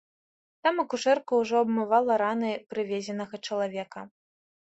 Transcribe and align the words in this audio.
Там 0.67 0.75
акушэрка 0.83 1.33
ўжо 1.41 1.55
абмывала 1.65 2.13
раны 2.23 2.51
прывезенага 2.73 3.35
чалавека. 3.51 4.01